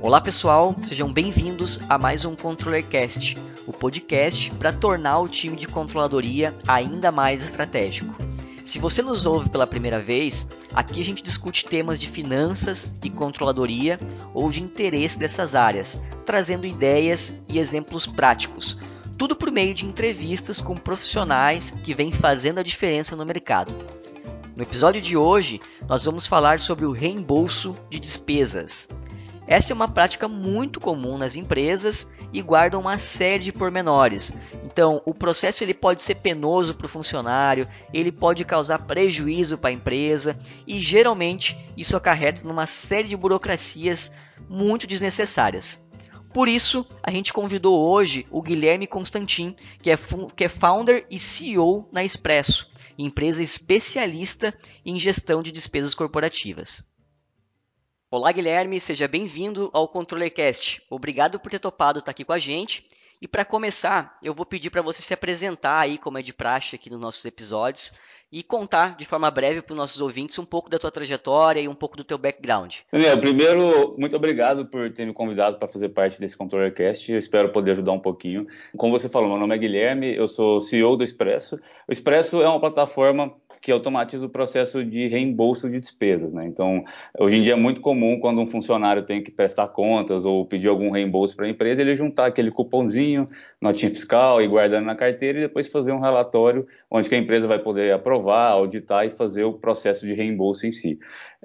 [0.00, 5.66] Olá pessoal, sejam bem-vindos a mais um ControllerCast, o podcast para tornar o time de
[5.66, 8.14] controladoria ainda mais estratégico.
[8.64, 13.10] Se você nos ouve pela primeira vez, aqui a gente discute temas de finanças e
[13.10, 13.98] controladoria
[14.32, 18.78] ou de interesse dessas áreas, trazendo ideias e exemplos práticos.
[19.18, 23.74] Tudo por meio de entrevistas com profissionais que vêm fazendo a diferença no mercado.
[24.54, 28.88] No episódio de hoje, nós vamos falar sobre o reembolso de despesas.
[29.48, 34.34] Essa é uma prática muito comum nas empresas e guarda uma série de pormenores.
[34.62, 39.70] Então, o processo ele pode ser penoso para o funcionário, ele pode causar prejuízo para
[39.70, 44.12] a empresa e geralmente isso acarreta numa série de burocracias
[44.50, 45.82] muito desnecessárias.
[46.30, 49.98] Por isso, a gente convidou hoje o Guilherme Constantin, que é,
[50.36, 54.52] que é founder e CEO na Expresso, empresa especialista
[54.84, 56.84] em gestão de despesas corporativas.
[58.10, 60.80] Olá, Guilherme, seja bem-vindo ao ControllerCast.
[60.88, 62.86] Obrigado por ter topado estar aqui com a gente.
[63.20, 66.74] E para começar, eu vou pedir para você se apresentar aí, como é de praxe
[66.74, 67.92] aqui nos nossos episódios,
[68.32, 71.68] e contar de forma breve para os nossos ouvintes um pouco da tua trajetória e
[71.68, 72.76] um pouco do teu background.
[72.90, 77.12] Daniel, primeiro, muito obrigado por ter me convidado para fazer parte desse ControllerCast.
[77.12, 78.46] Eu espero poder ajudar um pouquinho.
[78.74, 81.60] Como você falou, meu nome é Guilherme, eu sou CEO do Expresso.
[81.86, 86.32] O Expresso é uma plataforma que automatiza o processo de reembolso de despesas.
[86.32, 86.46] Né?
[86.46, 86.84] Então,
[87.18, 90.68] hoje em dia é muito comum quando um funcionário tem que prestar contas ou pedir
[90.68, 93.28] algum reembolso para a empresa, ele juntar aquele cupomzinho,
[93.60, 97.58] notinha fiscal e guardando na carteira e depois fazer um relatório onde a empresa vai
[97.58, 100.98] poder aprovar, auditar e fazer o processo de reembolso em si.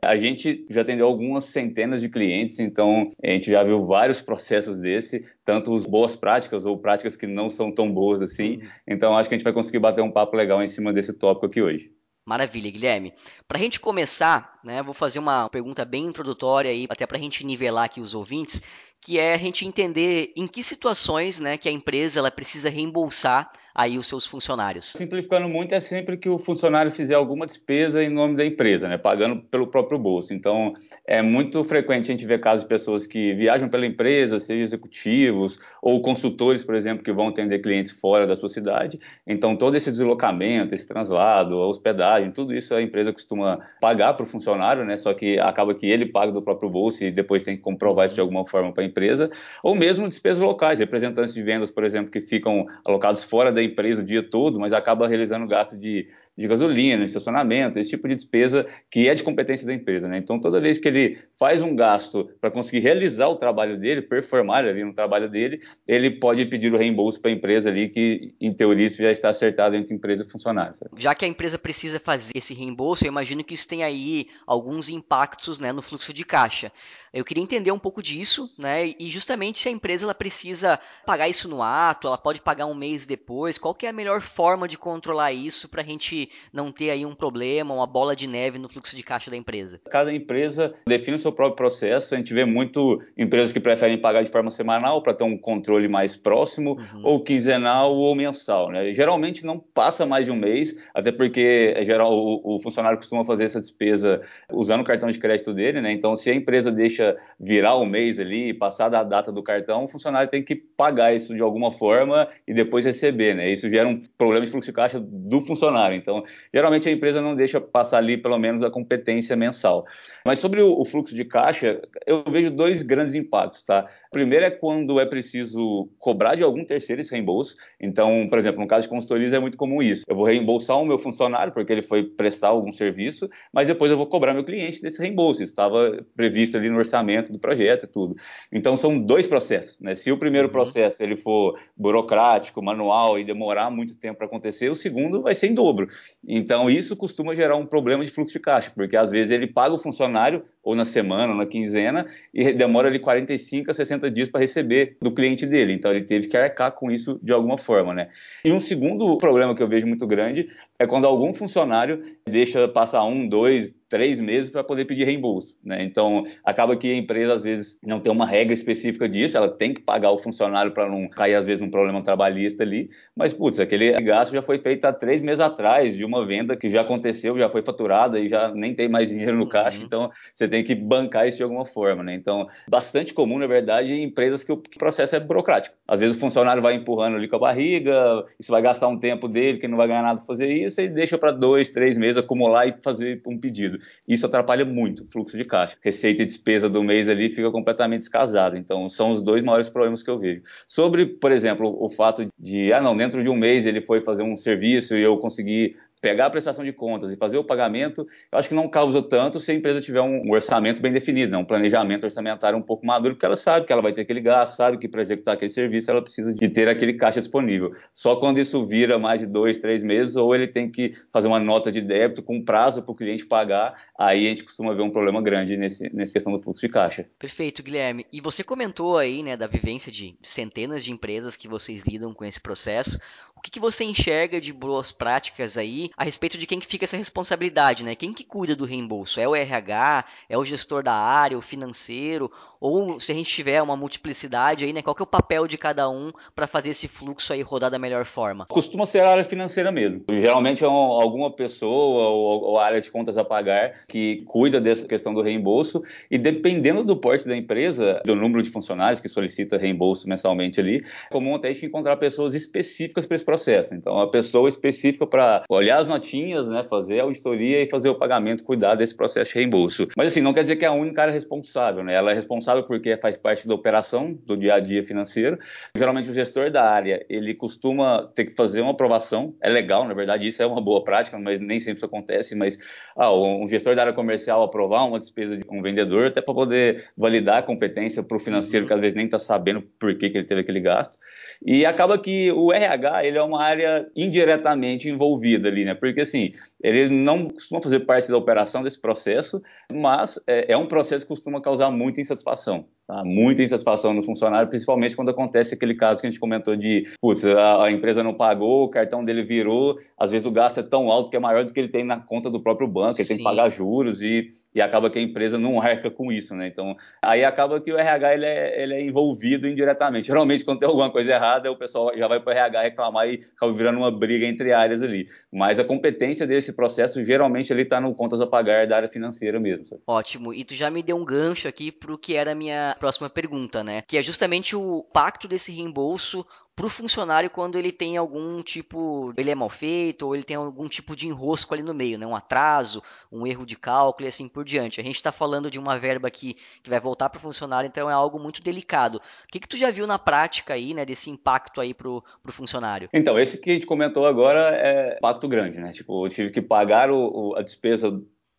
[0.04, 4.80] A gente já atendeu algumas centenas de clientes, então a gente já viu vários processos
[4.80, 8.62] desse, tanto as boas práticas ou práticas que não são tão boas assim.
[8.88, 11.46] Então acho que a gente vai conseguir bater um papo legal em cima desse tópico
[11.46, 11.92] aqui hoje.
[12.26, 13.14] Maravilha, Guilherme.
[13.48, 17.22] Para a gente começar, né, vou fazer uma pergunta bem introdutória aí, até para a
[17.22, 18.62] gente nivelar aqui os ouvintes,
[19.02, 23.52] que é a gente entender em que situações né, que a empresa ela precisa reembolsar
[23.74, 24.92] aí os seus funcionários.
[24.92, 28.98] Simplificando muito, é sempre que o funcionário fizer alguma despesa em nome da empresa, né,
[28.98, 30.34] pagando pelo próprio bolso.
[30.34, 30.74] Então,
[31.08, 35.60] é muito frequente a gente ver casos de pessoas que viajam pela empresa, seja executivos
[35.82, 39.00] ou consultores, por exemplo, que vão atender clientes fora da sua cidade.
[39.26, 44.24] Então, todo esse deslocamento, esse translado, a hospedagem, tudo isso a empresa costuma pagar para
[44.24, 47.56] o funcionário, né, só que acaba que ele paga do próprio bolso e depois tem
[47.56, 49.32] que comprovar isso de alguma forma para a empresa,
[49.64, 54.02] ou mesmo despesas locais, representantes de vendas, por exemplo, que ficam alocados fora da empresa
[54.02, 56.08] o dia todo, mas acaba realizando gasto de
[56.38, 60.08] de gasolina, estacionamento, esse tipo de despesa que é de competência da empresa.
[60.08, 60.18] Né?
[60.18, 64.66] Então, toda vez que ele faz um gasto para conseguir realizar o trabalho dele, performar
[64.66, 68.54] ali no trabalho dele, ele pode pedir o reembolso para a empresa ali, que em
[68.54, 70.74] teoria isso já está acertado entre empresa e funcionário.
[70.98, 74.90] Já que a empresa precisa fazer esse reembolso, eu imagino que isso tem aí alguns
[74.90, 76.72] impactos né, no fluxo de caixa.
[77.14, 78.88] Eu queria entender um pouco disso, né?
[79.00, 82.74] E justamente se a empresa ela precisa pagar isso no ato, ela pode pagar um
[82.74, 86.72] mês depois, qual que é a melhor forma de controlar isso para a gente não
[86.72, 89.80] ter aí um problema, uma bola de neve no fluxo de caixa da empresa?
[89.90, 92.14] Cada empresa define o seu próprio processo.
[92.14, 95.88] A gente vê muito empresas que preferem pagar de forma semanal para ter um controle
[95.88, 97.02] mais próximo, uhum.
[97.04, 98.70] ou quinzenal ou mensal.
[98.70, 98.94] Né?
[98.94, 103.26] Geralmente não passa mais de um mês, até porque é geral, o, o funcionário costuma
[103.26, 105.82] fazer essa despesa usando o cartão de crédito dele.
[105.82, 105.92] Né?
[105.92, 109.88] Então, se a empresa deixa virar o mês ali, passar da data do cartão, o
[109.88, 113.36] funcionário tem que pagar isso de alguma forma e depois receber.
[113.36, 113.52] Né?
[113.52, 115.96] Isso gera um problema de fluxo de caixa do funcionário.
[115.96, 119.86] Então, então, geralmente a empresa não deixa passar ali pelo menos a competência mensal.
[120.26, 123.90] Mas sobre o, o fluxo de caixa, eu vejo dois grandes impactos, tá?
[124.14, 127.56] Primeiro é quando é preciso cobrar de algum terceiro esse reembolso.
[127.82, 130.04] Então, por exemplo, no caso de consultorias é muito comum isso.
[130.08, 133.98] Eu vou reembolsar o meu funcionário porque ele foi prestar algum serviço, mas depois eu
[133.98, 135.42] vou cobrar meu cliente desse reembolso.
[135.42, 138.16] Isso estava previsto ali no orçamento do projeto e tudo.
[138.52, 139.82] Então, são dois processos.
[139.82, 139.96] Né?
[139.96, 140.54] Se o primeiro uhum.
[140.54, 145.48] processo ele for burocrático, manual e demorar muito tempo para acontecer, o segundo vai ser
[145.48, 145.88] em dobro.
[146.28, 149.74] Então, isso costuma gerar um problema de fluxo de caixa, porque às vezes ele paga
[149.74, 154.30] o funcionário ou na semana, ou na quinzena, e demora ali 45 a 60 dias
[154.30, 155.74] para receber do cliente dele.
[155.74, 158.10] Então ele teve que arcar com isso de alguma forma, né?
[158.46, 160.48] E um segundo problema que eu vejo muito grande
[160.80, 165.56] é quando algum funcionário deixa passar um, dois, três meses para poder pedir reembolso.
[165.64, 165.84] Né?
[165.84, 169.72] Então, acaba que a empresa, às vezes, não tem uma regra específica disso, ela tem
[169.72, 173.60] que pagar o funcionário para não cair, às vezes, num problema trabalhista ali, mas, putz,
[173.60, 177.38] aquele gasto já foi feito há três meses atrás, de uma venda que já aconteceu,
[177.38, 179.86] já foi faturada e já nem tem mais dinheiro no caixa, uhum.
[179.86, 182.16] então você tem que bancar isso de alguma forma, né?
[182.16, 185.76] Então, bastante comum, na verdade, em empresas que o processo é burocrático.
[185.88, 189.28] Às vezes o funcionário vai empurrando ali com a barriga, isso vai gastar um tempo
[189.28, 192.18] dele, que não vai ganhar nada para fazer isso, e deixa para dois, três meses
[192.18, 193.78] acumular e fazer um pedido.
[194.08, 195.78] Isso atrapalha muito o fluxo de caixa.
[195.84, 198.56] Receita e despesa do mês ali fica completamente descasado.
[198.56, 200.42] Então, são os dois maiores problemas que eu vejo.
[200.66, 204.24] Sobre, por exemplo, o fato de, ah, não, dentro de um mês ele foi fazer
[204.24, 208.38] um serviço e eu consegui pegar a prestação de contas e fazer o pagamento, eu
[208.38, 211.38] acho que não causa tanto se a empresa tiver um orçamento bem definido, né?
[211.38, 214.58] um planejamento orçamentário um pouco maduro, porque ela sabe que ela vai ter aquele gasto,
[214.58, 217.72] sabe que para executar aquele serviço ela precisa de ter aquele caixa disponível.
[217.94, 221.40] Só quando isso vira mais de dois, três meses, ou ele tem que fazer uma
[221.40, 224.92] nota de débito com prazo para o cliente pagar, aí a gente costuma ver um
[224.92, 227.08] problema grande nesse, nessa questão do fluxo de caixa.
[227.18, 228.06] Perfeito, Guilherme.
[228.12, 232.26] E você comentou aí né, da vivência de centenas de empresas que vocês lidam com
[232.26, 233.00] esse processo.
[233.38, 236.86] O que, que você enxerga de boas práticas aí a respeito de quem que fica
[236.86, 237.96] essa responsabilidade, né?
[237.96, 239.20] Quem que cuida do reembolso?
[239.20, 240.06] É o RH?
[240.28, 241.38] É o gestor da área?
[241.38, 242.32] O financeiro?
[242.60, 244.82] Ou se a gente tiver uma multiplicidade aí, né?
[244.82, 247.78] Qual que é o papel de cada um para fazer esse fluxo aí rodar da
[247.78, 248.46] melhor forma?
[248.46, 250.02] Costuma ser a área financeira mesmo.
[250.10, 254.88] Geralmente é um, alguma pessoa ou, ou, área de contas a pagar que cuida dessa
[254.88, 259.58] questão do reembolso e dependendo do porte da empresa, do número de funcionários que solicita
[259.58, 263.76] reembolso mensalmente ali, é comum até a gente encontrar pessoas específicas para esse processo.
[263.76, 267.96] Então, a pessoa específica para olhar as notinhas, né, fazer a auditoria e fazer o
[267.96, 269.88] pagamento, cuidar desse processo de reembolso.
[269.96, 271.94] Mas assim, não quer dizer que é a única área responsável, né?
[271.94, 275.38] Ela é responsável porque faz parte da operação do dia a dia financeiro.
[275.76, 279.36] Geralmente o gestor da área, ele costuma ter que fazer uma aprovação.
[279.42, 282.58] É legal, na verdade, isso é uma boa prática, mas nem sempre isso acontece, mas
[282.96, 286.86] ah, um gestor da área comercial aprovar uma despesa de um vendedor até para poder
[286.98, 288.68] validar a competência para o financeiro, uhum.
[288.68, 290.98] que às vezes nem está sabendo por que, que ele teve aquele gasto.
[291.46, 295.73] E acaba que o RH, ele é uma área indiretamente envolvida ali, né?
[295.74, 299.42] Porque assim, ele não costuma fazer parte da operação desse processo,
[299.72, 302.68] mas é, é um processo que costuma causar muita insatisfação.
[302.86, 303.02] Tá?
[303.06, 307.24] Muita insatisfação no funcionário, principalmente quando acontece aquele caso que a gente comentou de, putz,
[307.24, 310.92] a, a, empresa não pagou, o cartão dele virou, às vezes o gasto é tão
[310.92, 313.08] alto que é maior do que ele tem na conta do próprio banco, ele Sim.
[313.08, 316.46] tem que pagar juros e, e acaba que a empresa não arca com isso, né?
[316.48, 320.08] Então, aí acaba que o RH ele é, ele é envolvido indiretamente.
[320.08, 323.26] Geralmente, quando tem alguma coisa errada, o pessoal já vai para o RH reclamar e
[323.34, 325.08] acaba virando uma briga entre áreas ali.
[325.32, 329.40] Mas a competência desse processo, geralmente, ele está no contas a pagar da área financeira
[329.40, 329.66] mesmo.
[329.66, 329.82] Sabe?
[329.88, 330.34] Ótimo.
[330.34, 333.10] E tu já me deu um gancho aqui para o que era a minha próxima
[333.10, 333.82] pergunta, né?
[333.82, 336.26] Que é justamente o pacto desse reembolso
[336.56, 340.36] para o funcionário quando ele tem algum tipo, ele é mal feito ou ele tem
[340.36, 342.06] algum tipo de enrosco ali no meio, né?
[342.06, 344.80] um atraso, um erro de cálculo e assim por diante.
[344.80, 347.90] A gente está falando de uma verba que, que vai voltar para o funcionário, então
[347.90, 348.98] é algo muito delicado.
[348.98, 352.04] O que, que tu já viu na prática aí, né, desse impacto aí para o
[352.30, 352.90] funcionário?
[352.94, 355.72] Então, esse que a gente comentou agora é impacto grande, né?
[355.72, 357.92] Tipo, eu tive que pagar o, o, a despesa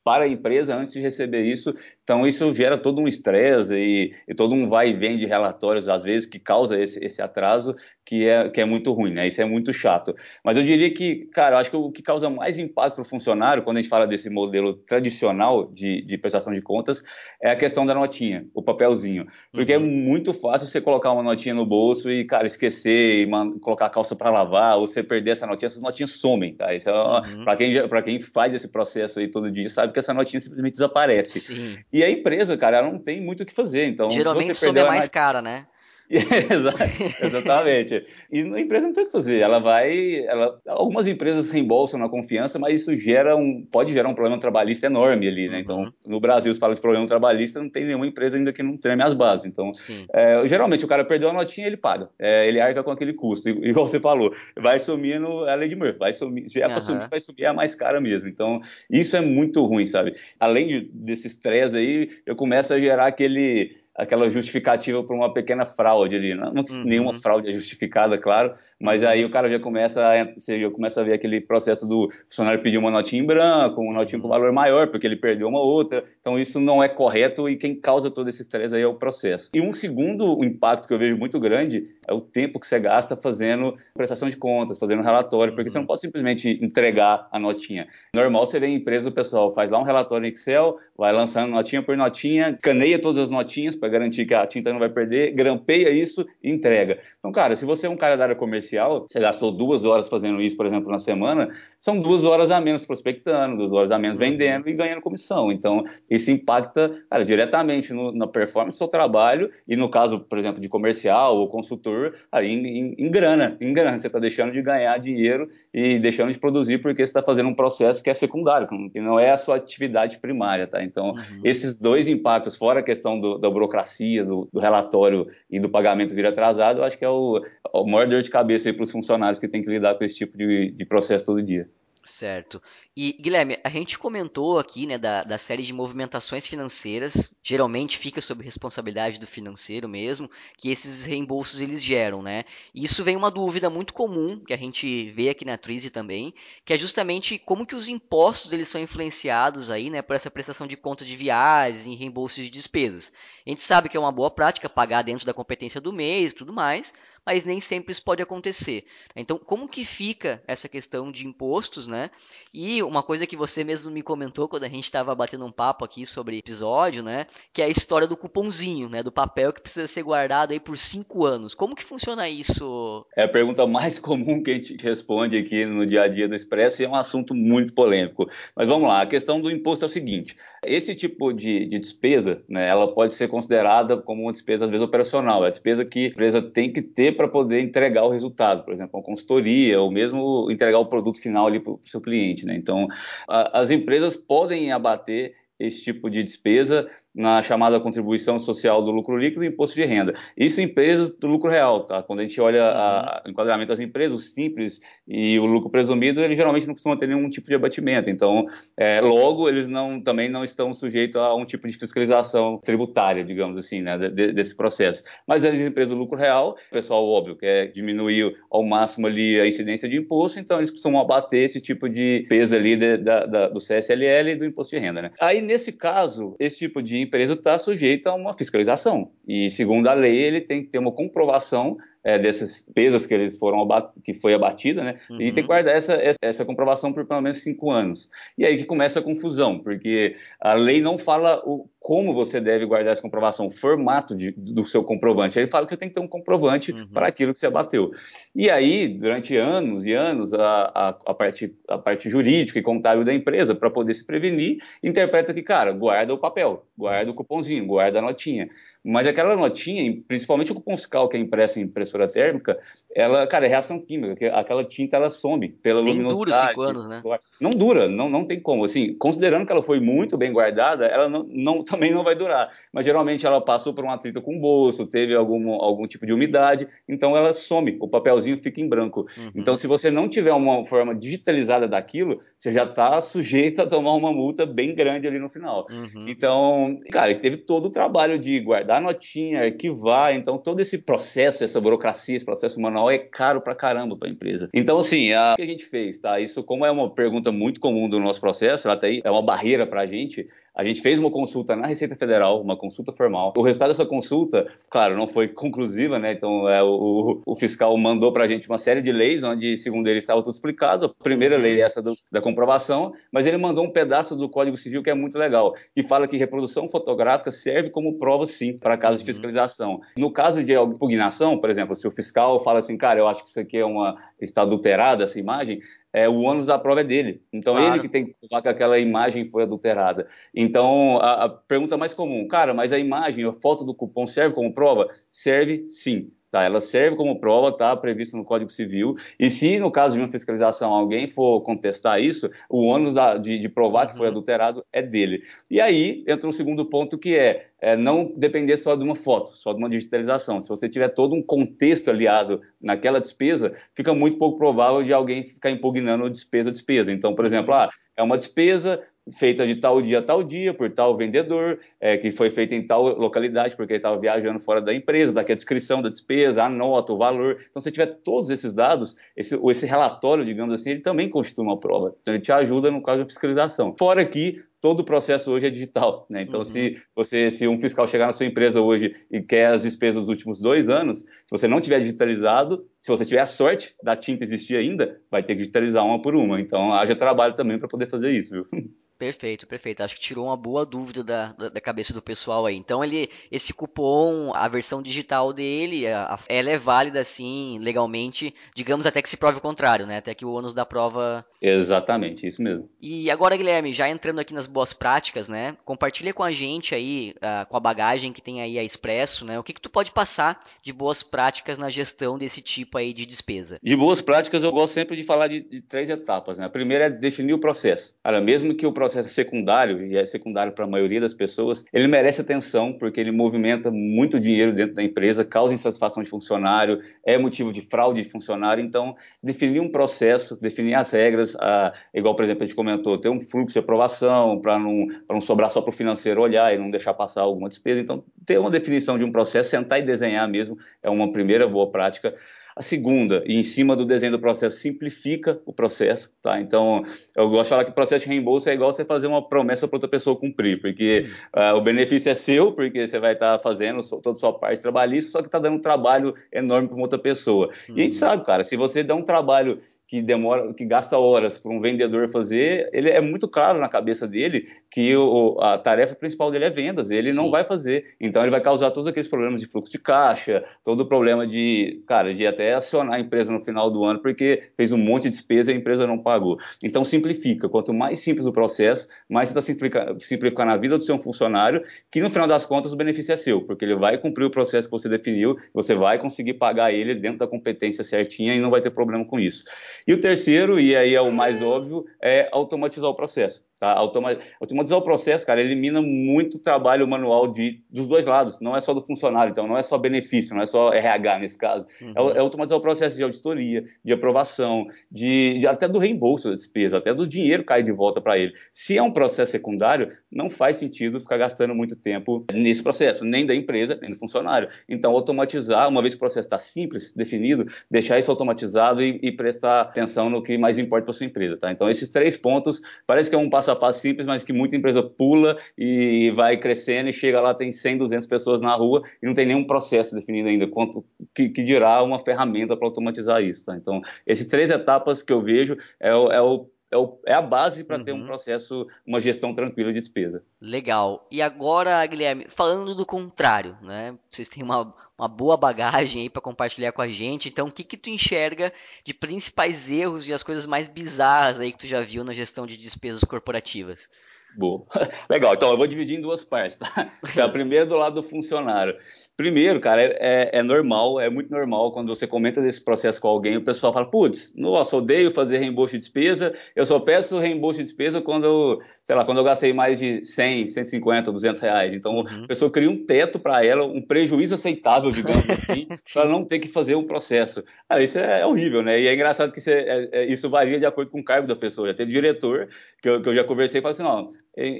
[0.04, 1.74] para a empresa antes de receber isso.
[2.04, 5.88] Então, isso gera todo um estresse e, e, todo um vai e vem de relatórios,
[5.88, 7.74] às vezes, que causa esse, esse, atraso,
[8.04, 9.26] que é, que é muito ruim, né?
[9.26, 10.14] Isso é muito chato.
[10.44, 13.04] Mas eu diria que, cara, eu acho que o que causa mais impacto para o
[13.04, 17.02] funcionário, quando a gente fala desse modelo tradicional de, de, prestação de contas,
[17.42, 19.26] é a questão da notinha, o papelzinho.
[19.50, 19.84] Porque é uhum.
[19.84, 23.30] é muito fácil você colocar uma notinha no bolso e, cara, esquecer e
[23.60, 26.74] colocar a calça para lavar, ou você perder essa notinha, essas notinhas somem, tá?
[26.74, 27.44] Isso é, uhum.
[27.44, 27.74] para quem,
[28.04, 31.40] quem faz esse processo aí todo dia, sabe que essa notinha simplesmente desaparece.
[31.40, 31.78] Sim.
[31.90, 33.86] E a empresa, cara, ela não tem muito o que fazer.
[33.86, 35.66] Então, Geralmente se você é mais cara, né?
[37.22, 38.04] Exatamente.
[38.30, 39.40] E a empresa não tem o que fazer.
[39.40, 40.24] Ela vai.
[40.26, 44.86] Ela, algumas empresas reembolsam na confiança, mas isso gera um, pode gerar um problema trabalhista
[44.86, 45.60] enorme ali, né?
[45.60, 45.84] Então, uhum.
[45.84, 48.76] Então, no Brasil, se fala de problema trabalhista, não tem nenhuma empresa ainda que não
[48.76, 49.46] treme as bases.
[49.46, 49.72] Então,
[50.12, 52.08] é, geralmente o cara perdeu a notinha, ele paga.
[52.18, 53.48] É, ele arca com aquele custo.
[53.48, 56.48] Igual você falou, vai sumindo a lei de Murphy, vai sumir.
[56.48, 56.80] Se é uhum.
[56.80, 58.28] sumir, vai subir a mais cara mesmo.
[58.28, 60.14] Então, isso é muito ruim, sabe?
[60.38, 65.64] Além de, desse estresse aí, eu começo a gerar aquele aquela justificativa para uma pequena
[65.64, 66.34] fraude ali.
[66.34, 66.84] Não, não uhum.
[66.84, 69.08] nenhuma fraude é justificada, claro, mas uhum.
[69.08, 72.60] aí o cara já começa a, você já começa a ver aquele processo do funcionário
[72.60, 76.04] pedir uma notinha em branco, uma notinha com valor maior, porque ele perdeu uma outra.
[76.20, 79.50] Então isso não é correto e quem causa todo esse estresse aí é o processo.
[79.54, 83.16] E um segundo impacto que eu vejo muito grande é o tempo que você gasta
[83.16, 85.88] fazendo prestação de contas, fazendo relatório, porque você não uhum.
[85.88, 87.86] pode simplesmente entregar a notinha.
[88.14, 91.50] Normal você vê em empresa, o pessoal faz lá um relatório em Excel, vai lançando
[91.50, 95.32] notinha por notinha, escaneia todas as notinhas para garantir que a tinta não vai perder,
[95.32, 96.98] grampeia isso e entrega.
[97.18, 100.40] Então, cara, se você é um cara da área comercial, você gastou duas horas fazendo
[100.40, 101.48] isso, por exemplo, na semana,
[101.78, 105.50] são duas horas a menos prospectando, duas horas a menos vendendo e ganhando comissão.
[105.50, 110.38] Então, isso impacta, cara, diretamente no, na performance do seu trabalho e no caso, por
[110.38, 113.98] exemplo, de comercial ou consultor, aí em, em, em grana, em grana.
[113.98, 117.54] Você está deixando de ganhar dinheiro e deixando de produzir porque você está fazendo um
[117.54, 120.83] processo que é secundário, que não é a sua atividade primária, tá?
[120.88, 121.00] Tá?
[121.00, 121.40] Então, uhum.
[121.42, 126.14] esses dois impactos, fora a questão do, da burocracia, do, do, relatório e do pagamento
[126.14, 129.38] vir atrasado, eu acho que é o, o maior dor de cabeça para os funcionários
[129.38, 131.68] que têm que lidar com esse tipo de, de processo todo dia.
[132.06, 132.62] Certo.
[132.94, 138.20] E, Guilherme, a gente comentou aqui né, da, da série de movimentações financeiras, geralmente fica
[138.20, 142.44] sob responsabilidade do financeiro mesmo, que esses reembolsos eles geram, né?
[142.74, 146.34] E isso vem uma dúvida muito comum, que a gente vê aqui na Trize também,
[146.62, 150.66] que é justamente como que os impostos eles são influenciados aí, né, por essa prestação
[150.66, 153.14] de contas de viagens e reembolsos de despesas.
[153.46, 156.34] A gente sabe que é uma boa prática pagar dentro da competência do mês e
[156.34, 156.92] tudo mais,
[157.26, 158.84] mas nem sempre isso pode acontecer.
[159.16, 162.10] Então, como que fica essa questão de impostos, né?
[162.52, 165.84] E uma coisa que você mesmo me comentou quando a gente estava batendo um papo
[165.84, 167.26] aqui sobre episódio, né?
[167.52, 169.02] Que é a história do cupomzinho, né?
[169.02, 171.54] Do papel que precisa ser guardado aí por cinco anos.
[171.54, 173.06] Como que funciona isso?
[173.16, 176.34] É a pergunta mais comum que a gente responde aqui no dia a dia do
[176.34, 178.28] Expresso e é um assunto muito polêmico.
[178.54, 182.42] Mas vamos lá, a questão do imposto é o seguinte: esse tipo de, de despesa,
[182.48, 182.68] né?
[182.68, 186.08] Ela pode ser considerada como uma despesa às vezes operacional, é a despesa que a
[186.08, 190.50] empresa tem que ter para poder entregar o resultado, por exemplo, uma consultoria ou mesmo
[190.50, 192.54] entregar o produto final ali para o seu cliente, né?
[192.56, 192.88] Então,
[193.28, 199.16] a, as empresas podem abater esse tipo de despesa na chamada contribuição social do lucro
[199.16, 200.14] líquido e imposto de renda.
[200.36, 202.02] Isso em empresas do lucro real, tá?
[202.02, 206.36] Quando a gente olha o enquadramento das empresas, o simples e o lucro presumido, eles
[206.36, 208.10] geralmente não costumam ter nenhum tipo de abatimento.
[208.10, 213.24] Então, é, logo, eles não, também não estão sujeitos a um tipo de fiscalização tributária,
[213.24, 215.04] digamos assim, né, de, desse processo.
[215.26, 219.46] Mas as empresas do lucro real, o pessoal, óbvio, quer diminuir ao máximo ali a
[219.46, 223.48] incidência de imposto, então eles costumam abater esse tipo de peso ali de, da, da,
[223.48, 225.10] do CSLL e do imposto de renda, né?
[225.20, 229.10] Aí, nesse caso, esse tipo de empresa está sujeita a uma fiscalização.
[229.26, 233.38] E, segundo a lei, ele tem que ter uma comprovação é, dessas pesas que eles
[233.38, 233.66] foram
[234.04, 235.00] que foi abatida, né?
[235.08, 235.20] Uhum.
[235.20, 238.10] E tem que guardar essa, essa comprovação por pelo menos cinco anos.
[238.36, 242.64] E aí que começa a confusão, porque a lei não fala o, como você deve
[242.64, 245.38] guardar essa comprovação, o formato de, do seu comprovante.
[245.38, 246.88] Ele fala que você tem que ter um comprovante uhum.
[246.88, 247.90] para aquilo que você abateu.
[248.34, 253.04] E aí, durante anos e anos, a, a, a, parte, a parte jurídica e contábil
[253.04, 257.66] da empresa, para poder se prevenir, interpreta que, cara, guarda o papel, guarda o cupomzinho,
[257.66, 258.48] guarda a notinha.
[258.86, 262.58] Mas aquela notinha, principalmente o cupom fiscal que é impresso em impressora térmica,
[262.94, 266.24] ela, cara, é reação química, aquela tinta ela some pela Nem luminosidade.
[266.30, 267.02] dura cinco anos, né?
[267.40, 268.62] Não dura, não, não tem como.
[268.62, 272.52] Assim, considerando que ela foi muito bem guardada, ela não, não, também não vai durar.
[272.72, 276.12] Mas geralmente ela passou por um atrito com o bolso, teve algum, algum tipo de
[276.12, 279.06] umidade, então ela some, o papelzinho fica em branco.
[279.16, 279.30] Uhum.
[279.34, 283.94] Então, se você não tiver uma forma digitalizada daquilo, você já está sujeito a tomar
[283.94, 285.66] uma multa bem grande ali no final.
[285.70, 286.06] Uhum.
[286.08, 290.14] Então, cara, teve todo o trabalho de guardar dar notinha, arquivar.
[290.14, 294.10] Então, todo esse processo, essa burocracia, esse processo manual é caro pra caramba para a
[294.10, 294.48] empresa.
[294.52, 295.34] Então, assim, a...
[295.34, 296.18] o que a gente fez, tá?
[296.18, 299.66] Isso, como é uma pergunta muito comum do nosso processo, até aí é uma barreira
[299.66, 303.32] para a gente, a gente fez uma consulta na Receita Federal, uma consulta formal.
[303.36, 306.12] O resultado dessa consulta, claro, não foi conclusiva, né?
[306.12, 309.88] Então, é, o, o, fiscal mandou para a gente uma série de leis, onde, segundo
[309.88, 310.94] ele, estava tudo explicado.
[310.98, 314.56] A primeira lei é essa do, da comprovação, mas ele mandou um pedaço do Código
[314.56, 318.78] Civil que é muito legal, que fala que reprodução fotográfica serve como prova, sim, para
[318.78, 319.14] casos de uhum.
[319.14, 319.80] fiscalização.
[319.96, 323.30] No caso de impugnação, por exemplo, se o fiscal fala assim, cara, eu acho que
[323.30, 325.60] isso aqui é uma está adulterada essa imagem,
[325.94, 327.22] é, o ônus da prova é dele.
[327.32, 327.76] Então, claro.
[327.76, 330.08] ele que tem que provar que aquela imagem foi adulterada.
[330.34, 334.34] Então, a, a, pergunta mais comum, cara, mas a imagem, a foto do cupom serve
[334.34, 334.88] como prova?
[335.08, 336.10] Serve sim.
[336.34, 340.00] Tá, ela serve como prova, está previsto no Código Civil, e se no caso de
[340.00, 344.10] uma fiscalização alguém for contestar isso, o ônus da, de, de, provar que foi uhum.
[344.10, 345.22] adulterado é dele.
[345.48, 349.36] E aí entra um segundo ponto que é, é, não depender só de uma foto,
[349.36, 350.40] só de uma digitalização.
[350.40, 355.22] Se você tiver todo um contexto aliado naquela despesa, fica muito pouco provável de alguém
[355.22, 356.90] ficar impugnando despesa despesa.
[356.90, 358.82] Então, por exemplo, ah, é uma despesa
[359.18, 362.66] feita de tal dia a tal dia, por tal vendedor, é, que foi feita em
[362.66, 366.48] tal localidade, porque ele estava viajando fora da empresa, daqui a descrição da despesa, a
[366.48, 367.38] nota, o valor.
[367.50, 371.58] Então, se tiver todos esses dados, esse, esse relatório, digamos assim, ele também constitui uma
[371.58, 371.94] prova.
[372.00, 373.74] Então, ele te ajuda no caso da fiscalização.
[373.78, 376.22] Fora que todo o processo hoje é digital, né?
[376.22, 376.44] Então, uhum.
[376.46, 380.08] se você, se um fiscal chegar na sua empresa hoje e quer as despesas dos
[380.08, 384.24] últimos dois anos, se você não tiver digitalizado, se você tiver a sorte da tinta
[384.24, 386.40] existir ainda, vai ter que digitalizar uma por uma.
[386.40, 388.46] Então, haja trabalho também para poder fazer isso, viu?
[389.04, 389.82] Perfeito, perfeito.
[389.82, 392.56] Acho que tirou uma boa dúvida da, da, da, cabeça do pessoal aí.
[392.56, 398.34] Então, ele, esse cupom, a versão digital dele, a, a, ela é válida, assim, legalmente,
[398.54, 399.98] digamos até que se prove o contrário, né?
[399.98, 401.22] Até que o ônus da prova...
[401.42, 402.66] Exatamente, isso mesmo.
[402.80, 405.54] E agora, Guilherme, já entrando aqui nas boas práticas, né?
[405.66, 409.38] Compartilha com a gente aí, uh, com a bagagem que tem aí a Expresso, né?
[409.38, 413.04] O que que tu pode passar de boas práticas na gestão desse tipo aí de
[413.04, 413.58] despesa?
[413.62, 416.46] De boas práticas, eu gosto sempre de falar de, de três etapas, né?
[416.46, 417.94] A primeira é definir o processo.
[418.02, 421.64] Cara, mesmo que o processo processo secundário, e é secundário para a maioria das pessoas,
[421.72, 426.78] ele merece atenção porque ele movimenta muito dinheiro dentro da empresa, causa insatisfação de funcionário,
[427.04, 428.64] é motivo de fraude de funcionário.
[428.64, 433.08] Então, definir um processo, definir as regras, a, igual, por exemplo, a gente comentou, ter
[433.08, 436.70] um fluxo de aprovação para não, não sobrar só para o financeiro olhar e não
[436.70, 437.80] deixar passar alguma despesa.
[437.80, 441.70] Então, ter uma definição de um processo, sentar e desenhar mesmo, é uma primeira boa
[441.70, 442.14] prática.
[442.56, 446.40] A segunda, e em cima do desenho do processo, simplifica o processo, tá?
[446.40, 446.84] Então,
[447.16, 449.66] eu gosto de falar que o processo de reembolso é igual você fazer uma promessa
[449.66, 453.42] para outra pessoa cumprir, porque uh, o benefício é seu, porque você vai estar tá
[453.42, 456.98] fazendo toda a sua parte trabalhista, só que está dando um trabalho enorme para outra
[456.98, 457.50] pessoa.
[457.68, 457.98] E a gente uhum.
[457.98, 459.58] sabe, cara, se você dá um trabalho
[459.94, 464.08] que demora, que gasta horas para um vendedor fazer, ele é muito claro na cabeça
[464.08, 467.16] dele que o, a tarefa principal dele é vendas, ele Sim.
[467.16, 467.94] não vai fazer.
[468.00, 471.80] Então ele vai causar todos aqueles problemas de fluxo de caixa, todo o problema de,
[471.86, 475.10] cara, de até acionar a empresa no final do ano porque fez um monte de
[475.10, 476.38] despesa e a empresa não pagou.
[476.60, 477.48] Então simplifica.
[477.48, 481.62] Quanto mais simples o processo, mais você está simplificando, simplificando a vida do seu funcionário,
[481.88, 484.66] que no final das contas o benefício é seu, porque ele vai cumprir o processo
[484.66, 488.60] que você definiu, você vai conseguir pagar ele dentro da competência certinha e não vai
[488.60, 489.44] ter problema com isso.
[489.86, 493.44] E o terceiro, e aí é o mais óbvio, é automatizar o processo.
[493.64, 493.72] Tá?
[493.72, 498.74] Automatizar o processo, cara, elimina muito trabalho manual de, dos dois lados, não é só
[498.74, 501.64] do funcionário, então não é só benefício, não é só RH nesse caso.
[501.80, 502.10] É uhum.
[502.10, 506.34] É, é, automatizar o processo de auditoria, de aprovação, de, de, até do reembolso da
[506.34, 508.34] despesa, até do dinheiro cair de volta para ele.
[508.52, 513.24] Se é um processo secundário, não faz sentido ficar gastando muito tempo nesse processo, nem
[513.24, 514.48] da empresa, nem do funcionário.
[514.68, 519.12] Então, automatizar, uma vez que o processo está simples, definido, deixar isso automatizado e, e
[519.12, 521.36] prestar atenção no que mais importa para sua empresa.
[521.36, 521.50] Tá?
[521.50, 524.56] Então, esses três pontos, parece que é um passo a passo simples, mas que muita
[524.56, 529.06] empresa pula e vai crescendo e chega lá, tem 100, 200 pessoas na rua e
[529.06, 533.44] não tem nenhum processo definido ainda, quanto, que, que dirá uma ferramenta para automatizar isso.
[533.44, 533.56] Tá?
[533.56, 537.62] Então, essas três etapas que eu vejo é o, é o é, é, a base
[537.62, 537.84] para uhum.
[537.84, 538.06] ter um uhum.
[538.06, 540.24] processo, uma gestão tranquila de despesa.
[540.40, 541.06] Legal.
[541.10, 543.96] E agora, Guilherme, falando do contrário, né?
[544.10, 547.28] Vocês têm uma, uma boa bagagem aí para compartilhar com a gente.
[547.28, 548.52] Então, o que que tu enxerga
[548.84, 552.46] de principais erros e as coisas mais bizarras aí que tu já viu na gestão
[552.46, 553.88] de despesas corporativas?
[554.36, 554.64] Boa.
[555.10, 556.92] Legal, então eu vou dividir em duas partes, tá?
[557.04, 558.76] Então, primeiro do lado do funcionário.
[559.16, 563.06] Primeiro, cara, é, é, é, normal, é muito normal quando você comenta desse processo com
[563.06, 567.60] alguém, o pessoal fala, putz, nossa, odeio fazer reembolso de despesa, eu só peço reembolso
[567.60, 571.72] de despesa quando eu, sei lá, quando eu gastei mais de 100, 150, 200 reais.
[571.72, 572.24] Então, uhum.
[572.24, 576.40] a pessoa cria um teto para ela, um prejuízo aceitável, digamos assim, para não ter
[576.40, 577.44] que fazer um processo.
[577.68, 578.80] Ah, isso é horrível, né?
[578.80, 581.68] E é engraçado que é, é, isso varia de acordo com o cargo da pessoa.
[581.68, 582.48] Já teve diretor
[582.82, 584.10] que eu, que eu já conversei e falei assim, não,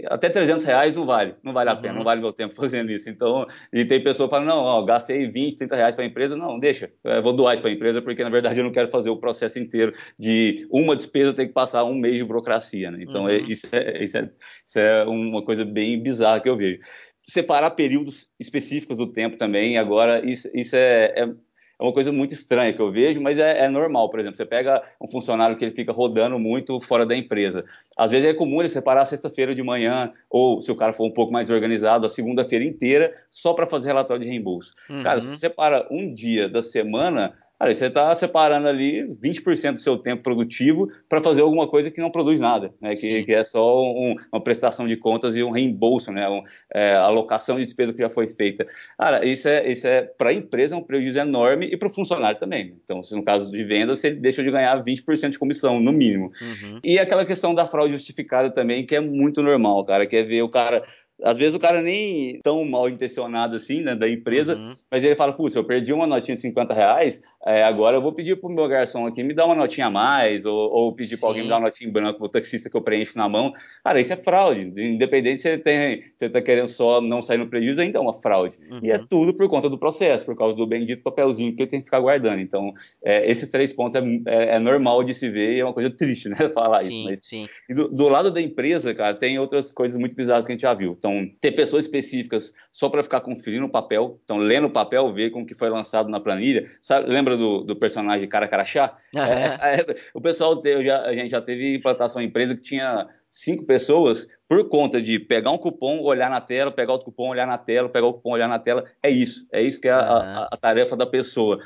[0.07, 1.98] até 300 reais não vale, não vale a pena, uhum.
[1.98, 3.11] não vale meu tempo fazendo isso.
[3.11, 6.59] Então, e tem pessoa que não, ó, gastei 20, 30 reais para a empresa, não,
[6.59, 9.11] deixa, eu vou doar isso para a empresa, porque na verdade eu não quero fazer
[9.11, 12.98] o processo inteiro de uma despesa ter que passar um mês de burocracia, né?
[13.00, 13.46] Então, é, uhum.
[13.46, 14.30] é, isso, é, isso, é,
[14.66, 16.78] isso é uma coisa bem bizarra que eu vejo
[17.26, 19.78] separar períodos específicos do tempo também.
[19.78, 21.35] Agora, isso, isso é, é,
[21.78, 24.08] é uma coisa muito estranha que eu vejo, mas é, é, normal.
[24.08, 27.64] Por exemplo, você pega um funcionário que ele fica rodando muito fora da empresa.
[27.96, 31.04] Às vezes é comum ele separar a sexta-feira de manhã, ou se o cara for
[31.04, 34.72] um pouco mais organizado, a segunda-feira inteira, só para fazer relatório de reembolso.
[34.88, 35.02] Uhum.
[35.02, 39.80] Cara, se você separa um dia da semana, Cara, você está separando ali 20% do
[39.80, 42.94] seu tempo produtivo para fazer alguma coisa que não produz nada, né?
[42.94, 46.28] que, que, é só um, uma prestação de contas e um reembolso, né?
[46.28, 46.42] Um,
[46.74, 48.66] é, alocação de despesa que já foi feita.
[48.98, 51.92] Cara, isso é, isso é para a empresa é um prejuízo enorme e para o
[51.92, 52.76] funcionário também.
[52.84, 56.32] Então, se no caso de vendas, você deixa de ganhar 20% de comissão, no mínimo.
[56.40, 56.80] Uhum.
[56.82, 60.42] E aquela questão da fraude justificada também, que é muito normal, cara, que é ver
[60.42, 60.82] o cara
[61.22, 64.74] às vezes o cara nem tão mal intencionado assim, né, da empresa, uhum.
[64.90, 68.12] mas ele fala, putz, eu perdi uma notinha de 50 reais, é, agora eu vou
[68.12, 71.29] pedir pro meu garçom aqui me dar uma notinha a mais, ou, ou pedir para
[71.29, 73.53] alguém me dar uma notinha em branco pro taxista que eu preencho na mão.
[73.85, 74.72] Cara, isso é fraude.
[74.77, 78.57] Independente se você, você tá querendo só não sair no prejuízo, ainda é uma fraude.
[78.70, 78.81] Uhum.
[78.83, 79.07] E é uhum.
[79.07, 82.00] tudo por conta do processo, por causa do bendito papelzinho que ele tem que ficar
[82.00, 82.40] guardando.
[82.40, 82.72] Então,
[83.05, 85.90] é, esses três pontos é, é, é, normal de se ver e é uma coisa
[85.90, 87.11] triste, né, falar sim, isso.
[87.11, 87.48] Mas, sim.
[87.68, 90.62] E do, do lado da empresa, cara, tem outras coisas muito bizarras que a gente
[90.62, 90.96] já viu.
[91.04, 95.28] Então, ter pessoas específicas só para ficar conferindo o papel, então lendo o papel, ver
[95.28, 96.66] como que foi lançado na planilha.
[96.80, 98.96] Sabe, lembra do, do personagem Cara Carachá?
[99.14, 99.20] Uhum.
[99.20, 103.66] É, é, o pessoal, já, a gente já teve implantação em empresa que tinha cinco
[103.66, 107.58] pessoas por conta de pegar um cupom, olhar na tela, pegar outro cupom, olhar na
[107.58, 108.84] tela, pegar o cupom, olhar na tela.
[109.02, 109.46] É isso.
[109.52, 111.60] É isso que é a, a, a tarefa da pessoa.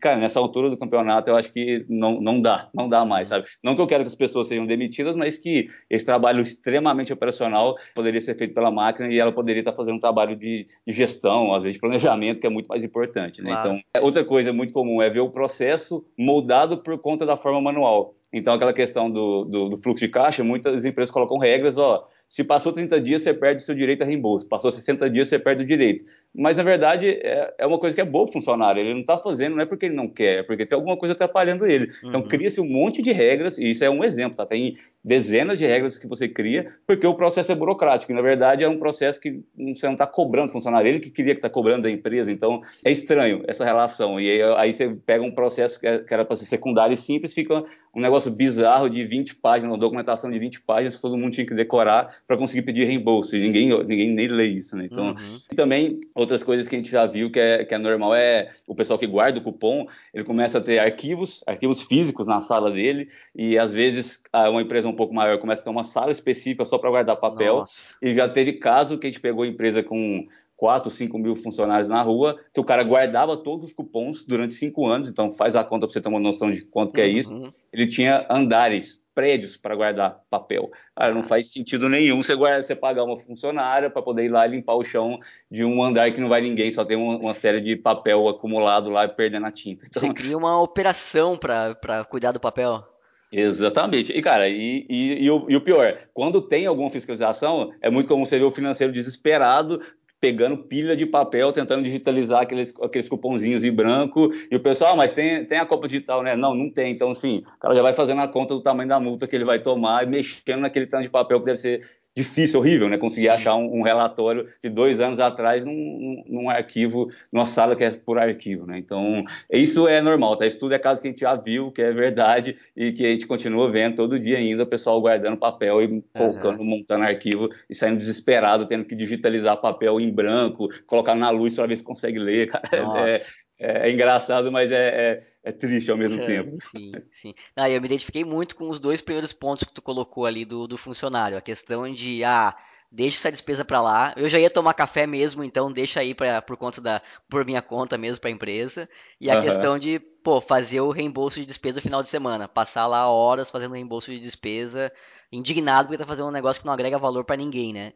[0.00, 3.46] Cara, nessa altura do campeonato eu acho que não, não dá, não dá mais, sabe?
[3.62, 7.74] Não que eu quero que as pessoas sejam demitidas, mas que esse trabalho extremamente operacional
[7.94, 11.52] poderia ser feito pela máquina e ela poderia estar fazendo um trabalho de, de gestão,
[11.52, 13.50] às vezes de planejamento, que é muito mais importante, né?
[13.50, 13.80] Claro.
[13.88, 18.14] Então, outra coisa muito comum é ver o processo moldado por conta da forma manual.
[18.32, 22.42] Então, aquela questão do, do, do, fluxo de caixa, muitas empresas colocam regras, ó, se
[22.42, 25.62] passou 30 dias, você perde o seu direito a reembolso, passou 60 dias, você perde
[25.62, 26.04] o direito.
[26.38, 29.00] Mas, na verdade, é, é uma coisa que é boa para o funcionário, ele não
[29.00, 31.84] está fazendo, não é porque ele não quer, é porque tem alguma coisa atrapalhando ele.
[31.84, 32.08] Então, uhum.
[32.08, 34.44] Então, cria-se um monte de regras, e isso é um exemplo, tá?
[34.44, 38.64] Tem dezenas de regras que você cria, porque o processo é burocrático, e, na verdade,
[38.64, 41.48] é um processo que você não está cobrando o funcionário, ele que queria que está
[41.48, 44.20] cobrando da empresa, então, é estranho essa relação.
[44.20, 47.32] E aí, aí você pega um processo que é, era para ser secundário e simples,
[47.32, 51.46] fica um negócio bizarro de 20 páginas, uma documentação de 20 páginas todo mundo tinha
[51.46, 53.34] que decorar para conseguir pedir reembolso.
[53.34, 54.84] E ninguém, ninguém nem lê isso, né?
[54.84, 55.38] Então, uhum.
[55.50, 58.50] e também outras coisas que a gente já viu que é, que é normal é
[58.66, 62.70] o pessoal que guarda o cupom, ele começa a ter arquivos, arquivos físicos na sala
[62.70, 66.64] dele, e às vezes uma empresa um pouco maior começa a ter uma sala específica
[66.64, 67.58] só para guardar papel.
[67.58, 67.94] Nossa.
[68.02, 71.88] E já teve caso que a gente pegou a empresa com 4, 5 mil funcionários
[71.88, 75.62] na rua, que o cara guardava todos os cupons durante cinco anos, então faz a
[75.62, 77.34] conta para você ter uma noção de quanto que é isso.
[77.34, 77.52] Uhum.
[77.72, 80.70] Ele tinha andares, prédios para guardar papel.
[80.94, 84.46] Cara, não faz sentido nenhum você, guarda, você pagar uma funcionária para poder ir lá
[84.46, 85.18] limpar o chão
[85.50, 88.90] de um andar que não vai ninguém, só tem uma, uma série de papel acumulado
[88.90, 89.86] lá perdendo a tinta.
[89.88, 90.02] Então...
[90.02, 92.84] Você cria uma operação para cuidar do papel.
[93.32, 94.12] Exatamente.
[94.12, 98.08] E, cara, e, e, e, o, e, o, pior, quando tem alguma fiscalização, é muito
[98.08, 99.80] comum você ver o financeiro desesperado
[100.26, 104.96] pegando pilha de papel, tentando digitalizar aqueles, aqueles cupomzinhos em branco, e o pessoal, ah,
[104.96, 106.34] mas tem, tem a Copa Digital, né?
[106.34, 106.90] Não, não tem.
[106.90, 109.44] Então, assim, o cara já vai fazendo a conta do tamanho da multa que ele
[109.44, 112.96] vai tomar e mexendo naquele tanto de papel que deve ser difícil, horrível, né?
[112.96, 113.32] Conseguir Sim.
[113.32, 117.90] achar um, um, relatório de dois anos atrás num, num, arquivo, numa sala que é
[117.90, 118.78] por arquivo, né?
[118.78, 120.46] Então, isso é normal, tá?
[120.46, 123.10] Isso tudo é caso que a gente já viu, que é verdade e que a
[123.10, 126.64] gente continua vendo todo dia ainda, o pessoal guardando papel e colocando, uhum.
[126.64, 131.66] montando arquivo e saindo desesperado, tendo que digitalizar papel em branco, colocar na luz para
[131.66, 132.66] ver se consegue ler, cara.
[132.96, 133.20] É,
[133.58, 136.50] é, é, engraçado, mas é, é, é triste ao mesmo é, tempo.
[136.56, 137.34] Sim, sim.
[137.54, 140.66] Ah, eu me identifiquei muito com os dois primeiros pontos que tu colocou ali do,
[140.66, 141.38] do funcionário.
[141.38, 142.52] A questão de, ah,
[142.90, 144.12] deixa essa despesa para lá.
[144.16, 147.62] Eu já ia tomar café mesmo, então deixa aí pra, por conta da por minha
[147.62, 148.88] conta mesmo para a empresa.
[149.20, 149.42] E a uhum.
[149.42, 153.48] questão de, pô, fazer o reembolso de despesa no final de semana, passar lá horas
[153.48, 154.92] fazendo reembolso de despesa,
[155.30, 157.92] indignado porque tá fazendo um negócio que não agrega valor para ninguém, né?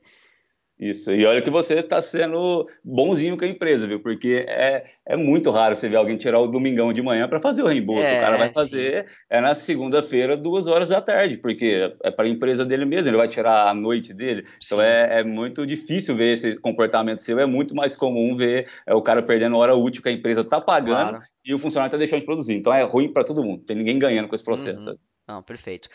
[0.80, 4.00] Isso, e olha que você está sendo bonzinho com a empresa, viu?
[4.00, 7.62] Porque é, é muito raro você ver alguém tirar o domingão de manhã para fazer
[7.62, 8.08] o reembolso.
[8.08, 12.24] É, o cara vai fazer é na segunda-feira, duas horas da tarde, porque é para
[12.24, 14.46] a empresa dele mesmo, ele vai tirar a noite dele.
[14.64, 18.94] Então é, é, muito difícil ver esse comportamento seu, é muito mais comum ver é,
[18.94, 21.24] o cara perdendo hora útil que a empresa está pagando claro.
[21.44, 22.54] e o funcionário está deixando de produzir.
[22.54, 24.88] Então é ruim para todo mundo, tem ninguém ganhando com esse processo.
[24.88, 24.96] Uhum.
[25.28, 25.90] Não, perfeito.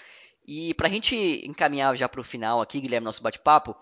[0.48, 3.76] E para a gente encaminhar já para o final aqui, Guilherme, nosso bate-papo,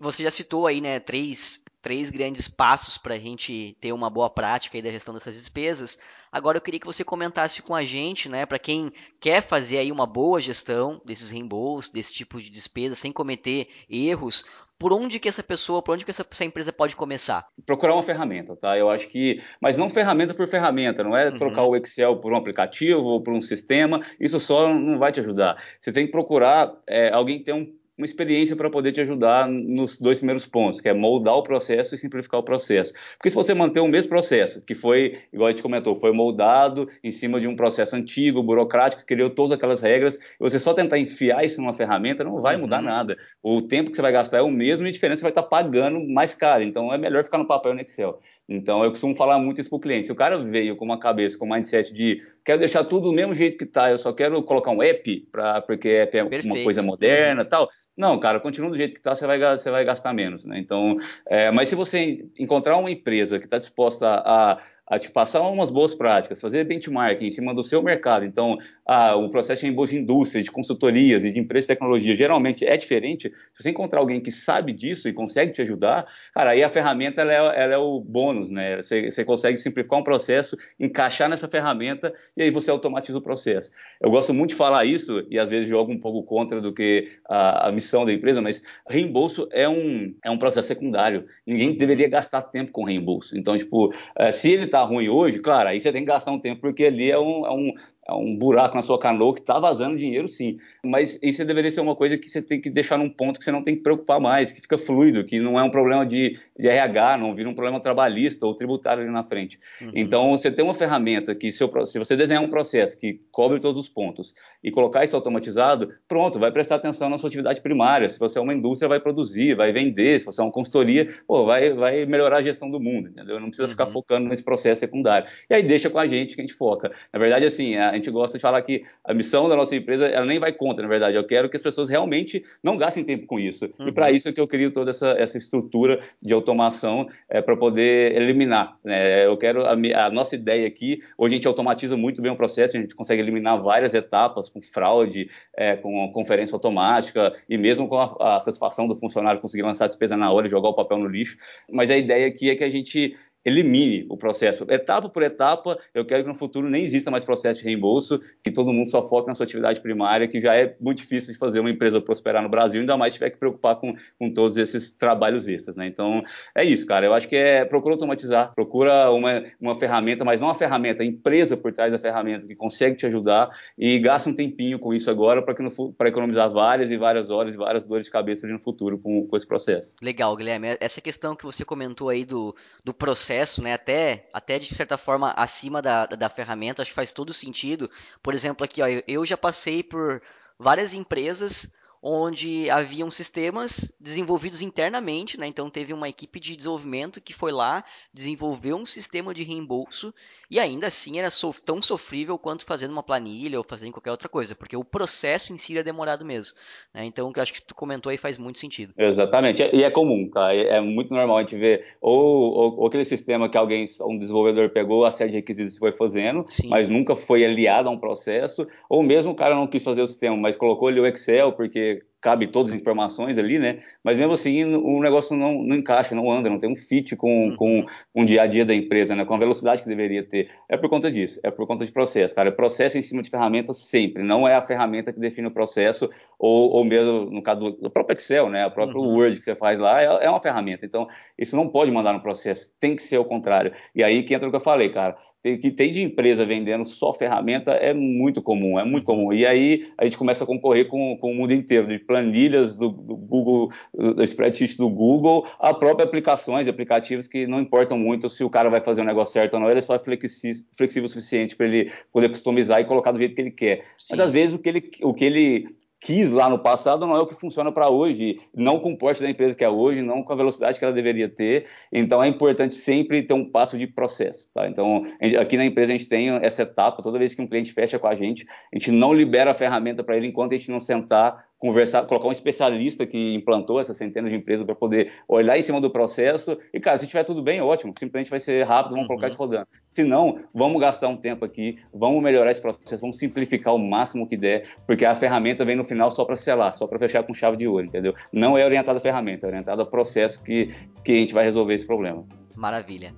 [0.00, 4.30] você já citou aí, né, três, três grandes passos para a gente ter uma boa
[4.30, 5.98] prática aí da gestão dessas despesas.
[6.30, 9.92] Agora eu queria que você comentasse com a gente, né, para quem quer fazer aí
[9.92, 14.44] uma boa gestão desses reembolsos, desse tipo de despesa, sem cometer erros,
[14.78, 17.46] por onde que essa pessoa, por onde que essa, essa, empresa pode começar?
[17.64, 18.76] Procurar uma ferramenta, tá?
[18.76, 21.36] Eu acho que, mas não ferramenta por ferramenta, não é uhum.
[21.36, 25.20] trocar o Excel por um aplicativo ou por um sistema, isso só não vai te
[25.20, 25.56] ajudar.
[25.78, 29.48] Você tem que procurar é, alguém que tem um uma experiência para poder te ajudar
[29.48, 32.92] nos dois primeiros pontos, que é moldar o processo e simplificar o processo.
[33.16, 36.88] Porque se você manter o mesmo processo, que foi, igual a gente comentou, foi moldado
[37.02, 40.74] em cima de um processo antigo, burocrático, que criou todas aquelas regras, e você só
[40.74, 42.84] tentar enfiar isso numa ferramenta, não vai mudar uhum.
[42.84, 43.16] nada.
[43.42, 45.42] O tempo que você vai gastar é o mesmo e a diferença você vai estar
[45.42, 46.64] tá pagando mais caro.
[46.64, 48.20] Então é melhor ficar no papel no Excel.
[48.48, 50.06] Então eu costumo falar muito isso para o cliente.
[50.06, 53.12] Se o cara veio com uma cabeça, com um mindset de quero deixar tudo do
[53.12, 56.82] mesmo jeito que está, eu só quero colocar um app, pra, porque é uma coisa
[56.82, 60.44] moderna tal não, cara, continua do jeito que está, você vai, você vai gastar menos,
[60.44, 60.58] né?
[60.58, 60.96] Então,
[61.28, 64.60] é, mas se você encontrar uma empresa que está disposta a a
[64.98, 68.24] te passar umas boas práticas, fazer benchmarking em cima do seu mercado.
[68.24, 72.14] Então, ah, o processo de reembolso de indústria, de consultorias e de empresas de tecnologia
[72.14, 73.32] geralmente é diferente.
[73.52, 77.22] Se você encontrar alguém que sabe disso e consegue te ajudar, cara, aí a ferramenta
[77.22, 78.76] ela é, ela é o bônus, né?
[78.76, 83.70] Você, você, consegue simplificar um processo, encaixar nessa ferramenta e aí você automatiza o processo.
[84.00, 87.08] Eu gosto muito de falar isso e às vezes jogo um pouco contra do que
[87.26, 91.24] a, a missão da empresa, mas reembolso é um, é um processo secundário.
[91.46, 93.36] Ninguém deveria gastar tempo com reembolso.
[93.36, 96.38] Então, tipo, eh, se ele está ruim hoje, claro, aí você tem que gastar um
[96.40, 97.72] tempo, porque ali é um, é um,
[98.12, 100.58] um buraco na sua canoa que está vazando dinheiro, sim.
[100.84, 103.52] Mas isso deveria ser uma coisa que você tem que deixar num ponto que você
[103.52, 106.68] não tem que preocupar mais, que fica fluido, que não é um problema de, de
[106.68, 109.58] RH, não vira um problema trabalhista ou tributário ali na frente.
[109.80, 109.92] Uhum.
[109.94, 113.58] Então, você tem uma ferramenta que, se, eu, se você desenhar um processo que cobre
[113.58, 118.08] todos os pontos e colocar isso automatizado, pronto, vai prestar atenção na sua atividade primária.
[118.08, 120.20] Se você é uma indústria, vai produzir, vai vender.
[120.20, 123.40] Se você é uma consultoria, pô, vai, vai melhorar a gestão do mundo, entendeu?
[123.40, 123.70] Não precisa uhum.
[123.70, 125.26] ficar focando nesse processo secundário.
[125.48, 126.92] E aí deixa com a gente que a gente foca.
[127.12, 130.26] Na verdade, assim, a gente gosta de falar que a missão da nossa empresa, ela
[130.26, 131.16] nem vai contra, na verdade.
[131.16, 133.68] Eu quero que as pessoas realmente não gastem tempo com isso.
[133.78, 133.88] Uhum.
[133.88, 137.56] E para isso é que eu crio toda essa, essa estrutura de automação é, para
[137.56, 138.78] poder eliminar.
[138.84, 139.26] Né?
[139.26, 142.76] Eu quero, a, a, nossa ideia aqui, hoje a gente automatiza muito bem o processo,
[142.76, 147.98] a gente consegue eliminar várias etapas com fraude, é, com conferência automática e mesmo com
[147.98, 150.98] a, a satisfação do funcionário conseguir lançar a despesa na hora e jogar o papel
[150.98, 151.36] no lixo.
[151.70, 154.64] Mas a ideia aqui é que a gente elimine o processo.
[154.68, 158.50] Etapa por etapa, eu quero que no futuro nem exista mais processo de reembolso, que
[158.50, 161.60] todo mundo só foque na sua atividade primária, que já é muito difícil de fazer
[161.60, 164.94] uma empresa prosperar no Brasil, ainda mais se tiver que preocupar com, com todos esses
[164.96, 165.86] trabalhos extras, né?
[165.86, 166.22] Então,
[166.54, 167.04] é isso, cara.
[167.04, 171.06] Eu acho que é, procura automatizar, procura uma, uma ferramenta, mas não uma ferramenta, a
[171.06, 175.10] empresa por trás da ferramenta que consegue te ajudar e gasta um tempinho com isso
[175.10, 178.98] agora para economizar várias e várias horas e várias dores de cabeça ali no futuro
[178.98, 179.94] com, com esse processo.
[180.00, 180.76] Legal, Guilherme.
[180.80, 184.96] Essa questão que você comentou aí do, do processo processo, né, até, até de certa
[184.96, 187.90] forma acima da, da, da ferramenta, acho que faz todo sentido.
[188.22, 190.22] Por exemplo, aqui, ó, eu já passei por
[190.58, 191.72] várias empresas
[192.06, 195.46] onde haviam sistemas desenvolvidos internamente, né?
[195.46, 200.12] Então teve uma equipe de desenvolvimento que foi lá, desenvolveu um sistema de reembolso
[200.50, 204.28] e ainda assim era so tão sofrível quanto fazendo uma planilha ou fazendo qualquer outra
[204.28, 206.54] coisa, porque o processo em si é demorado mesmo.
[206.92, 207.06] Né?
[207.06, 208.92] Então, o que eu acho que tu comentou aí faz muito sentido.
[208.98, 210.54] Exatamente, e é comum, tá?
[210.54, 214.68] É muito normal a gente ver ou, ou, ou aquele sistema que alguém, um desenvolvedor
[214.68, 216.68] pegou a série de requisitos e foi fazendo, Sim.
[216.68, 220.06] mas nunca foi aliado a um processo, ou mesmo o cara não quis fazer o
[220.06, 221.93] sistema, mas colocou ali o Excel porque
[222.24, 223.82] cabe todas as informações ali, né?
[224.02, 227.48] Mas mesmo assim o negócio não, não encaixa, não anda, não tem um fit com,
[227.50, 227.56] uhum.
[227.56, 229.26] com, com o dia a dia da empresa, né?
[229.26, 230.50] Com a velocidade que deveria ter.
[230.70, 232.48] É por conta disso, é por conta de processo, cara.
[232.48, 236.08] É processo em cima de ferramentas sempre, não é a ferramenta que define o processo,
[236.38, 238.66] ou, ou mesmo no caso do, próprio Excel, né?
[238.66, 239.18] O próprio uhum.
[239.18, 240.86] Word que você faz lá é, é uma ferramenta.
[240.86, 241.06] Então,
[241.38, 243.72] isso não pode mandar no processo, tem que ser o contrário.
[243.94, 247.12] E aí que entra o que eu falei, cara que tem de empresa vendendo só
[247.12, 249.30] ferramenta é muito comum, é muito comum.
[249.30, 252.88] E aí a gente começa a concorrer com, com o mundo inteiro, de planilhas do,
[252.88, 258.42] do Google, do spreadsheet do Google, a próprias aplicações, aplicativos que não importam muito se
[258.42, 261.10] o cara vai fazer o negócio certo ou não, ele é só flexível, flexível o
[261.10, 263.84] suficiente para ele poder customizar e colocar do jeito que ele quer.
[263.98, 264.16] Sim.
[264.16, 265.66] Mas às vezes o que ele, o que ele
[266.04, 269.22] quis lá no passado não é o que funciona para hoje, não com o porte
[269.22, 271.64] da empresa que é hoje, não com a velocidade que ela deveria ter.
[271.90, 274.46] Então é importante sempre ter um passo de processo.
[274.52, 274.68] Tá?
[274.68, 275.02] Então
[275.40, 278.06] aqui na empresa a gente tem essa etapa, toda vez que um cliente fecha com
[278.06, 281.42] a gente, a gente não libera a ferramenta para ele enquanto a gente não sentar
[281.64, 285.80] conversar, colocar um especialista que implantou essas centenas de empresas para poder olhar em cima
[285.80, 289.08] do processo e, cara, se tiver tudo bem, ótimo, simplesmente vai ser rápido, vamos uhum.
[289.08, 289.66] colocar isso rodando.
[289.88, 294.28] Se não, vamos gastar um tempo aqui, vamos melhorar esse processo, vamos simplificar o máximo
[294.28, 297.32] que der, porque a ferramenta vem no final só para selar, só para fechar com
[297.32, 298.14] chave de ouro, entendeu?
[298.30, 300.68] Não é orientada à ferramenta, é orientada ao processo que,
[301.02, 302.26] que a gente vai resolver esse problema.
[302.54, 303.14] Maravilha.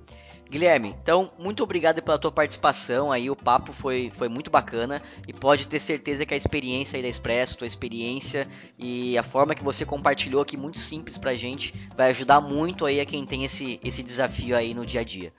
[0.49, 5.33] Guilherme, então, muito obrigado pela tua participação aí, o papo foi, foi muito bacana e
[5.33, 9.63] pode ter certeza que a experiência aí da Expresso, tua experiência e a forma que
[9.63, 13.79] você compartilhou aqui, muito simples pra gente, vai ajudar muito aí a quem tem esse,
[13.83, 15.33] esse desafio aí no dia a dia.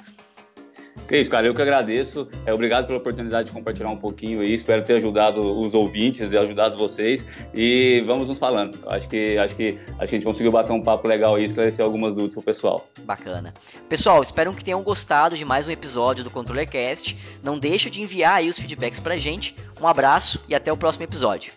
[1.07, 2.29] Que isso, cara, eu que agradeço.
[2.45, 4.53] É, obrigado pela oportunidade de compartilhar um pouquinho aí.
[4.53, 7.25] Espero ter ajudado os ouvintes e ajudado vocês.
[7.55, 8.79] E vamos nos falando.
[8.87, 12.35] Acho que, acho que a gente conseguiu bater um papo legal e esclarecer algumas dúvidas
[12.35, 12.89] pro pessoal.
[13.05, 13.55] Bacana.
[13.89, 17.17] Pessoal, espero que tenham gostado de mais um episódio do ControllerCast.
[17.43, 19.55] Não deixe de enviar aí os feedbacks pra gente.
[19.81, 21.53] Um abraço e até o próximo episódio.